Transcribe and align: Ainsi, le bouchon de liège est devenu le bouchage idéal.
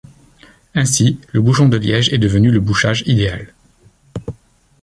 Ainsi, 0.73 1.19
le 1.31 1.41
bouchon 1.41 1.69
de 1.69 1.77
liège 1.77 2.09
est 2.11 2.17
devenu 2.17 2.49
le 2.49 2.59
bouchage 2.59 3.03
idéal. 3.05 3.53